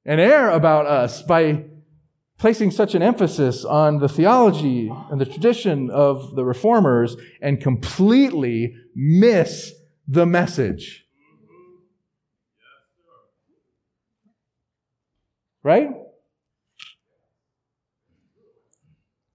[0.05, 1.65] and air about us by
[2.37, 8.75] placing such an emphasis on the theology and the tradition of the reformers and completely
[8.95, 9.73] miss
[10.07, 11.05] the message.
[15.63, 15.89] Right?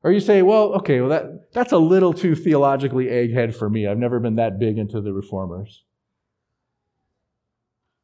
[0.09, 3.87] Or you say, well, okay, well, that, that's a little too theologically egghead for me.
[3.87, 5.85] I've never been that big into the reformers.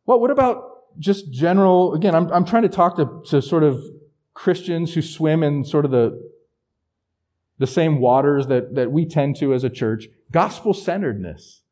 [0.04, 3.82] Well, what about just general, again, I'm, I'm trying to talk to, to sort of
[4.34, 6.30] Christians who swim in sort of the,
[7.56, 10.08] the same waters that, that we tend to as a church.
[10.30, 11.62] Gospel centeredness.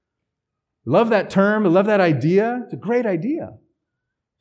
[0.87, 1.65] Love that term.
[1.65, 2.63] Love that idea.
[2.65, 3.59] It's a great idea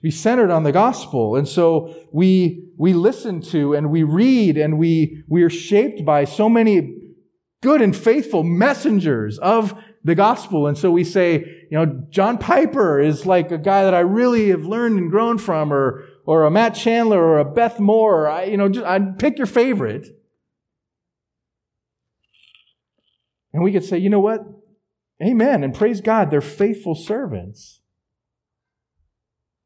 [0.02, 1.36] be centered on the gospel.
[1.36, 6.26] And so we, we listen to and we read and we, we are shaped by
[6.26, 6.98] so many
[7.62, 10.66] good and faithful messengers of the gospel.
[10.66, 11.38] And so we say,
[11.70, 15.38] you know, John Piper is like a guy that I really have learned and grown
[15.38, 18.24] from, or, or a Matt Chandler or a Beth Moore.
[18.24, 20.08] Or I, you know, just, I'd pick your favorite.
[23.54, 24.42] And we could say, you know what?
[25.22, 25.64] Amen.
[25.64, 27.81] And praise God, they're faithful servants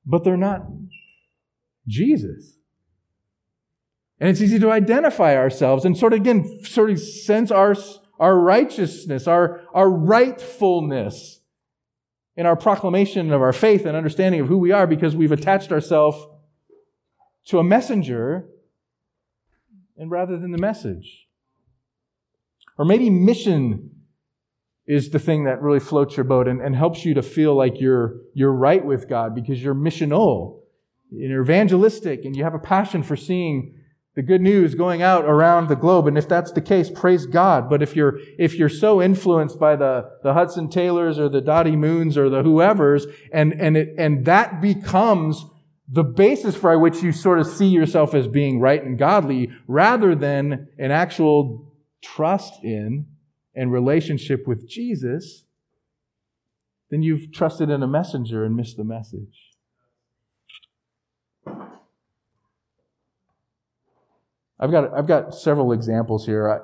[0.06, 0.66] but they're not
[1.88, 2.58] Jesus.
[4.20, 7.76] And it's easy to identify ourselves and sort of again, sort of sense our,
[8.20, 11.42] our righteousness, our, our rightfulness
[12.38, 15.72] in our proclamation of our faith and understanding of who we are because we've attached
[15.72, 16.18] ourselves
[17.46, 18.46] to a messenger
[19.98, 21.28] and rather than the message.
[22.78, 23.95] Or maybe mission
[24.88, 27.80] is the thing that really floats your boat and, and helps you to feel like
[27.80, 30.60] you're, you're right with God because you're missional,
[31.12, 33.76] and you're evangelistic, and you have a passion for seeing
[34.16, 36.08] the good news going out around the globe.
[36.08, 37.70] And if that's the case, praise God.
[37.70, 41.76] But if you're, if you're so influenced by the, the Hudson Taylors or the Lottie
[41.76, 45.44] Moons or the whoever's, and, and it, and that becomes
[45.88, 50.16] the basis for which you sort of see yourself as being right and godly rather
[50.16, 53.06] than an actual trust in
[53.56, 55.46] and relationship with Jesus,
[56.90, 59.52] then you've trusted in a messenger and missed the message.
[64.60, 66.50] I've got, I've got several examples here.
[66.50, 66.58] I,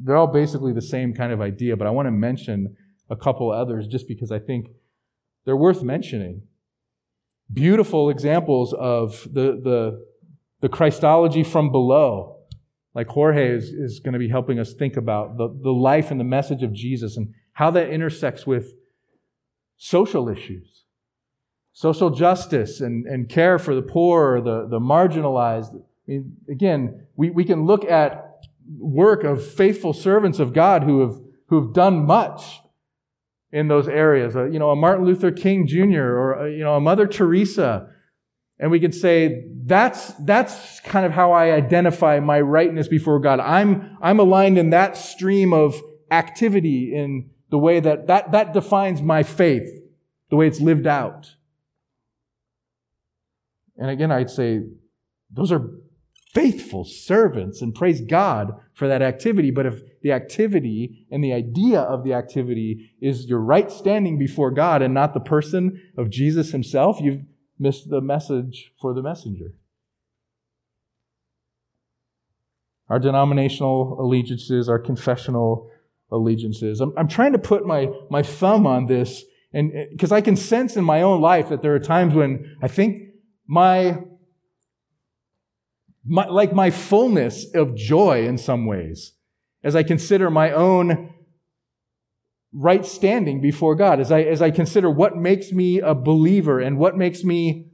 [0.00, 2.76] they're all basically the same kind of idea, but I want to mention
[3.10, 4.68] a couple others just because I think
[5.44, 6.42] they're worth mentioning.
[7.52, 10.06] Beautiful examples of the, the,
[10.60, 12.37] the Christology from below
[12.98, 16.18] like Jorge is, is going to be helping us think about the, the life and
[16.18, 18.74] the message of Jesus and how that intersects with
[19.76, 20.82] social issues,
[21.72, 25.76] social justice and, and care for the poor, the, the marginalized.
[25.76, 28.40] I mean, again, we, we can look at
[28.76, 32.58] work of faithful servants of God who have, who have done much
[33.52, 34.34] in those areas.
[34.34, 36.02] Uh, you know, a Martin Luther King Jr.
[36.02, 37.90] or, uh, you know, a Mother Teresa
[38.60, 43.38] and we could say, that's, that's kind of how I identify my rightness before God.
[43.38, 49.00] I'm, I'm aligned in that stream of activity in the way that, that, that defines
[49.00, 49.68] my faith,
[50.30, 51.34] the way it's lived out.
[53.76, 54.62] And again, I'd say
[55.30, 55.70] those are
[56.34, 59.52] faithful servants and praise God for that activity.
[59.52, 64.50] But if the activity and the idea of the activity is your right standing before
[64.50, 67.22] God and not the person of Jesus himself, you've
[67.58, 69.54] missed the message for the messenger.
[72.88, 75.70] Our denominational allegiances, our confessional
[76.10, 76.80] allegiances.
[76.80, 80.76] I'm, I'm trying to put my, my thumb on this and because I can sense
[80.76, 83.14] in my own life that there are times when I think
[83.46, 83.98] my,
[86.04, 89.12] my like my fullness of joy in some ways
[89.62, 91.14] as I consider my own
[92.52, 96.78] right standing before God, as I, as I consider what makes me a believer and
[96.78, 97.66] what makes me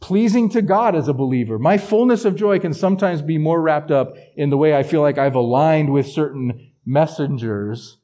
[0.00, 1.58] pleasing to God as a believer.
[1.58, 5.02] My fullness of joy can sometimes be more wrapped up in the way I feel
[5.02, 7.98] like I've aligned with certain messengers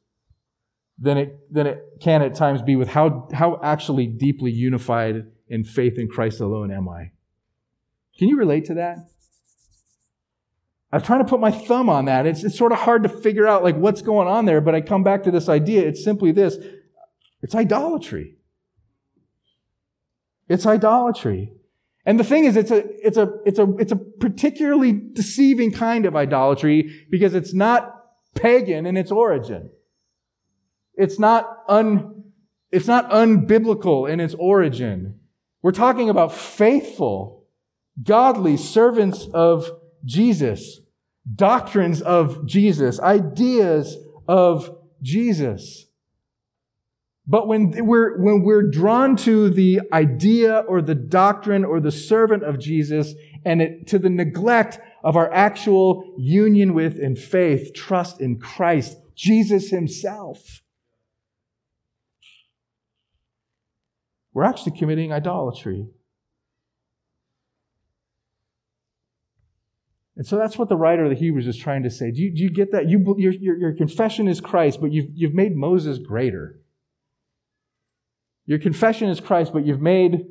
[0.97, 5.63] than it, than it can at times be with how, how actually deeply unified in
[5.63, 7.11] faith in Christ alone am I.
[8.17, 8.97] Can you relate to that?
[10.95, 12.25] I'm trying to put my thumb on that.
[12.25, 14.79] It's, it's sort of hard to figure out like what's going on there, but I
[14.79, 15.85] come back to this idea.
[15.85, 16.55] It's simply this.
[17.41, 18.37] It's idolatry.
[20.47, 21.51] It's idolatry.
[22.05, 26.05] And the thing is, it's a, it's a, it's a, it's a particularly deceiving kind
[26.05, 27.93] of idolatry because it's not
[28.33, 29.71] pagan in its origin.
[30.93, 32.23] It's not un,
[32.71, 35.19] it's not unbiblical in its origin.
[35.61, 37.43] We're talking about faithful,
[38.01, 39.69] godly servants of
[40.05, 40.79] Jesus,
[41.33, 43.97] doctrines of Jesus, ideas
[44.27, 45.85] of Jesus.
[47.27, 52.43] But when we're, when we're drawn to the idea or the doctrine or the servant
[52.43, 58.21] of Jesus and it, to the neglect of our actual union with and faith, trust
[58.21, 60.61] in Christ, Jesus himself,
[64.33, 65.87] we're actually committing idolatry.
[70.17, 72.11] And so that's what the writer of the Hebrews is trying to say.
[72.11, 72.87] Do you, do you get that?
[72.87, 76.61] You, your, your, confession is Christ, but you've, you've made Moses greater.
[78.45, 80.27] Your confession is Christ, but you've made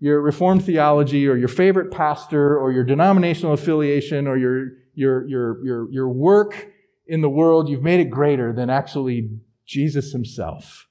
[0.00, 5.64] your Reformed theology or your favorite pastor or your denominational affiliation or your, your, your,
[5.64, 6.68] your, your work
[7.06, 9.30] in the world, you've made it greater than actually
[9.66, 10.86] Jesus himself.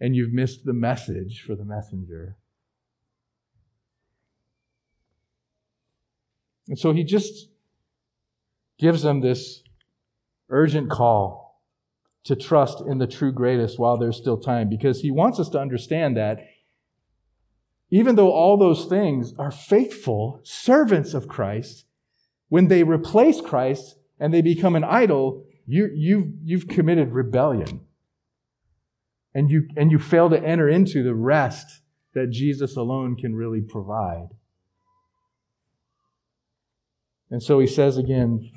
[0.00, 2.36] And you've missed the message for the messenger.
[6.68, 7.48] And so he just
[8.78, 9.62] gives them this
[10.50, 11.62] urgent call
[12.24, 15.58] to trust in the true greatest while there's still time because he wants us to
[15.58, 16.38] understand that
[17.90, 21.84] even though all those things are faithful servants of Christ,
[22.48, 27.82] when they replace Christ and they become an idol, you, you've, you've committed rebellion.
[29.34, 31.82] And you, and you fail to enter into the rest
[32.14, 34.28] that Jesus alone can really provide.
[37.30, 38.50] And so he says again,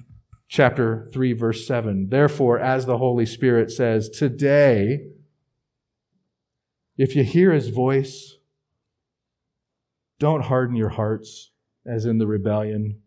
[0.47, 2.09] chapter 3, verse 7.
[2.09, 5.07] Therefore, as the Holy Spirit says, today,
[6.97, 8.37] if you hear his voice,
[10.19, 11.51] don't harden your hearts
[11.85, 13.01] as in the rebellion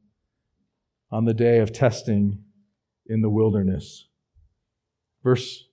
[1.10, 2.44] on the day of testing
[3.06, 4.06] in the wilderness.
[5.24, 5.64] Verse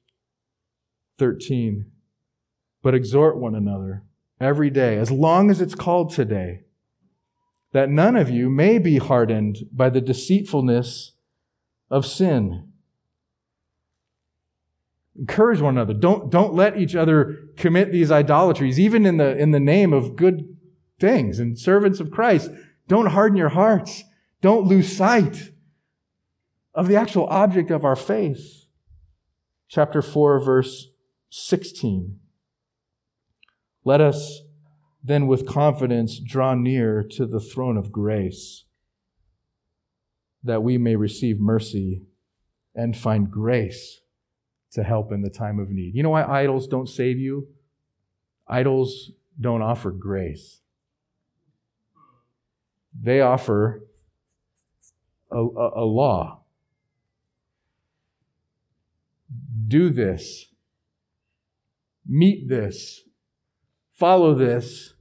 [1.19, 1.91] 13.
[2.81, 4.03] But exhort one another
[4.39, 6.61] every day, as long as it's called today,
[7.73, 11.13] that none of you may be hardened by the deceitfulness
[11.89, 12.71] of sin.
[15.17, 15.93] Encourage one another.
[15.93, 20.15] Don't, don't let each other commit these idolatries, even in the, in the name of
[20.15, 20.57] good
[20.99, 22.51] things and servants of Christ.
[22.87, 24.03] Don't harden your hearts.
[24.41, 25.51] Don't lose sight
[26.73, 28.65] of the actual object of our faith.
[29.67, 30.91] Chapter 4, verse
[31.29, 32.19] 16.
[33.83, 34.41] Let us
[35.03, 38.65] then with confidence draw near to the throne of grace
[40.47, 42.01] that we may receive mercy
[42.75, 44.01] and find grace
[44.71, 45.95] to help in the time of need.
[45.95, 47.47] You know why idols don't save you?
[48.47, 50.61] Idols don't offer grace.
[52.99, 53.83] They offer
[55.31, 56.41] a, a, a law.
[59.67, 60.45] Do this.
[62.07, 63.01] Meet this.
[63.93, 64.93] Follow this.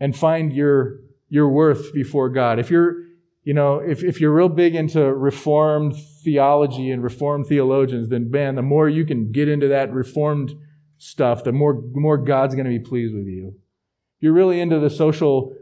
[0.00, 2.58] And find your, your worth before God.
[2.58, 3.07] If you're
[3.48, 8.56] you know, if, if you're real big into Reformed theology and Reformed theologians, then man,
[8.56, 10.52] the more you can get into that Reformed
[10.98, 13.54] stuff, the more, the more God's going to be pleased with you.
[14.18, 15.56] If you're really into the social,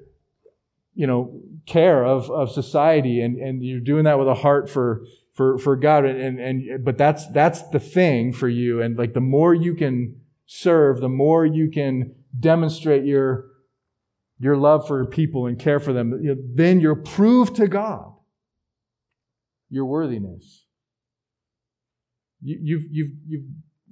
[0.96, 5.04] you know, care of, of society and, and you're doing that with a heart for,
[5.32, 8.82] for, for God and, and, but that's, that's the thing for you.
[8.82, 13.44] And like the more you can serve, the more you can demonstrate your,
[14.38, 18.12] your love for people and care for them, then you're proved to God
[19.70, 20.64] your worthiness.
[22.42, 23.44] You, you've, you've, you've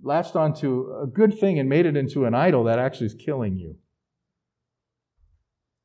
[0.02, 3.56] latched onto a good thing and made it into an idol that actually is killing
[3.56, 3.76] you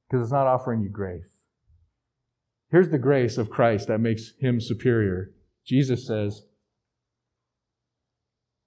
[0.08, 1.46] because it's not offering you grace.
[2.72, 5.32] Here's the grace of Christ that makes him superior.
[5.66, 6.44] Jesus says,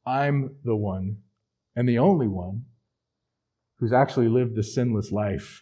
[0.04, 1.18] I'm the one
[1.76, 2.64] and the only one
[3.78, 5.61] who's actually lived the sinless life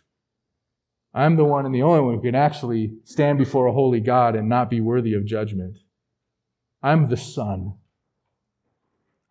[1.13, 4.37] I'm the one and the only one who can actually stand before a holy God
[4.37, 5.79] and not be worthy of judgment.
[6.83, 7.75] I'm the Son.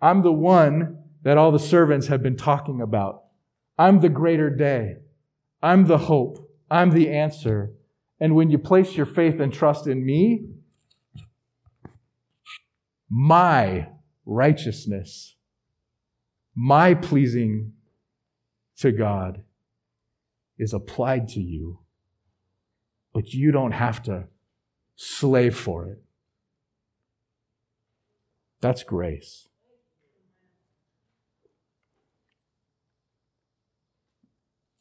[0.02, 3.24] I'm the one that all the servants have been talking about.
[3.78, 4.98] I'm the greater day.
[5.62, 6.50] I'm the hope.
[6.70, 7.72] I'm the answer.
[8.20, 10.46] And when you place your faith and trust in me,
[13.10, 13.88] my
[14.26, 15.36] righteousness,
[16.56, 17.74] my pleasing
[18.78, 19.44] to God
[20.60, 21.80] is applied to you,
[23.14, 24.26] but you don't have to
[24.96, 26.04] slave for it.
[28.62, 29.48] That's grace.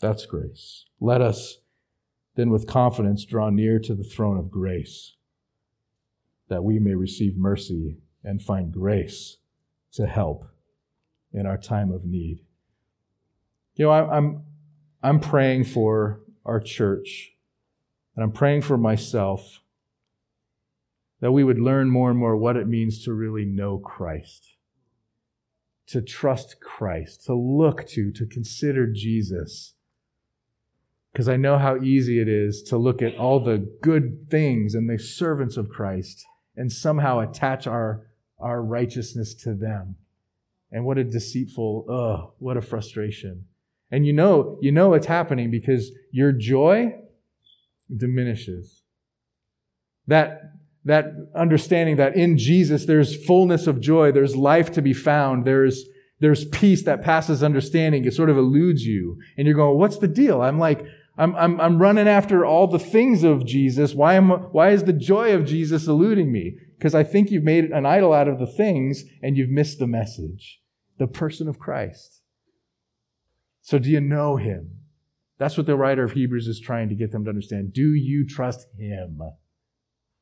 [0.00, 0.84] That's grace.
[1.00, 1.58] Let us
[2.34, 5.14] then with confidence draw near to the throne of grace
[6.48, 9.38] that we may receive mercy and find grace
[9.92, 10.46] to help
[11.32, 12.40] in our time of need.
[13.74, 14.42] You know, I, I'm,
[15.02, 17.32] I'm praying for our church,
[18.16, 19.60] and I'm praying for myself
[21.20, 24.56] that we would learn more and more what it means to really know Christ,
[25.86, 29.74] to trust Christ, to look to, to consider Jesus.
[31.12, 34.88] Because I know how easy it is to look at all the good things and
[34.88, 36.24] the servants of Christ
[36.56, 38.06] and somehow attach our,
[38.38, 39.96] our righteousness to them.
[40.70, 43.46] And what a deceitful, oh, what a frustration.
[43.90, 46.94] And you know, you know it's happening because your joy
[47.94, 48.82] diminishes.
[50.06, 50.40] That,
[50.84, 55.84] that understanding that in Jesus there's fullness of joy, there's life to be found, there's,
[56.20, 58.04] there's peace that passes understanding.
[58.04, 59.18] It sort of eludes you.
[59.36, 60.42] And you're going, what's the deal?
[60.42, 60.84] I'm like,
[61.16, 63.94] I'm, I'm, I'm running after all the things of Jesus.
[63.94, 66.56] Why am, why is the joy of Jesus eluding me?
[66.76, 69.86] Because I think you've made an idol out of the things and you've missed the
[69.86, 70.60] message,
[70.98, 72.17] the person of Christ.
[73.68, 74.78] So do you know him?
[75.36, 77.74] That's what the writer of Hebrews is trying to get them to understand.
[77.74, 79.18] Do you trust him?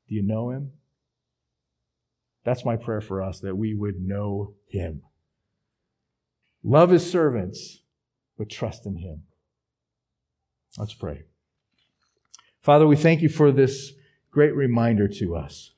[0.09, 0.73] Do you know him?
[2.43, 5.03] That's my prayer for us, that we would know him.
[6.65, 7.83] Love his servants,
[8.37, 9.23] but trust in him.
[10.77, 11.23] Let's pray.
[12.63, 13.93] Father, we thank you for this
[14.33, 15.71] great reminder to us.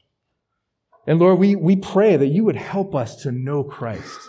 [1.07, 4.21] And Lord, we, we pray that you would help us to know Christ.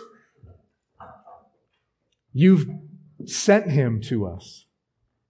[2.34, 2.68] You've
[3.28, 4.66] sent him to us.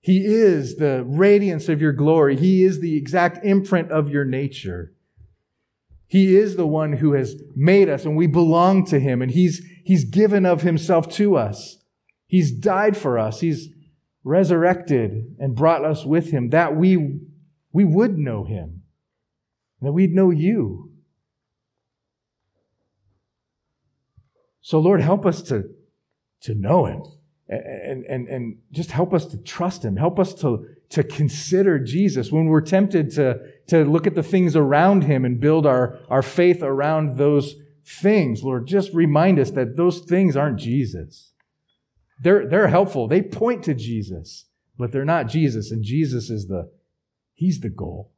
[0.00, 2.36] He is the radiance of your glory.
[2.36, 4.94] He is the exact imprint of your nature.
[6.06, 9.64] He is the one who has made us and we belong to him and he's,
[9.84, 11.84] he's given of himself to us.
[12.26, 13.40] He's died for us.
[13.40, 13.68] He's
[14.24, 17.20] resurrected and brought us with him that we,
[17.72, 18.82] we would know him,
[19.82, 20.90] that we'd know you.
[24.62, 25.64] So Lord, help us to,
[26.42, 27.02] to know him
[27.50, 29.96] and, and, and just help us to trust him.
[29.96, 34.54] Help us to, to consider Jesus when we're tempted to, to look at the things
[34.54, 38.44] around him and build our, our faith around those things.
[38.44, 41.32] Lord, just remind us that those things aren't Jesus.
[42.22, 43.08] They're, they're helpful.
[43.08, 44.46] They point to Jesus,
[44.78, 45.72] but they're not Jesus.
[45.72, 46.70] And Jesus is the,
[47.34, 48.12] he's the goal.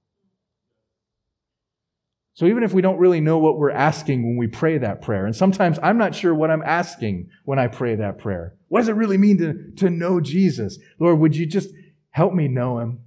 [2.35, 5.27] So even if we don't really know what we're asking when we pray that prayer,
[5.27, 8.57] and sometimes I'm not sure what I'm asking when I pray that prayer.
[8.69, 10.79] What does it really mean to, to know Jesus?
[10.99, 11.69] Lord, would you just
[12.11, 13.01] help me know him?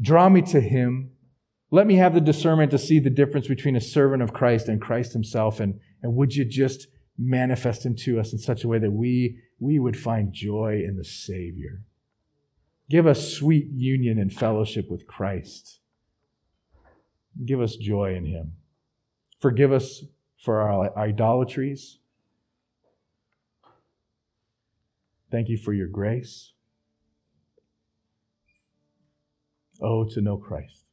[0.00, 1.10] Draw me to him.
[1.70, 4.80] Let me have the discernment to see the difference between a servant of Christ and
[4.80, 5.60] Christ himself.
[5.60, 6.86] And, and would you just
[7.18, 10.96] manifest him to us in such a way that we, we would find joy in
[10.96, 11.82] the Savior?
[12.88, 15.79] Give us sweet union and fellowship with Christ.
[17.44, 18.52] Give us joy in Him.
[19.38, 20.04] Forgive us
[20.38, 21.98] for our idolatries.
[25.30, 26.52] Thank you for your grace.
[29.80, 30.84] Oh, to know Christ.